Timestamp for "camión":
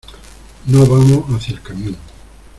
1.61-1.95